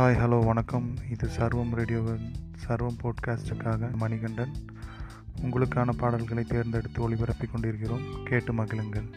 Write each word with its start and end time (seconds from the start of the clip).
Hi 0.00 0.18
hello 0.18 0.44
வணக்கம். 0.44 0.94
இது 1.10 1.28
சர்வம் 1.38 1.74
ரேடியோவின் 1.74 2.32
சர்வம் 2.66 2.96
போட்காஸ்டுக்காக 3.02 3.94
மணிகண்டன். 3.94 4.52
உங்களுக்கான 5.42 5.90
பாடல்களை 5.98 6.44
தேர்ந்தெடுத்து 6.44 7.10
ஒளிபரப்பிக் 7.10 7.50
கொண்டிருக்கிறோம். 7.52 8.02
கேட்டு 8.24 8.52
மகிழுங்கள். 8.52 9.12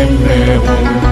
Rey 0.00 0.16
León. 0.46 1.09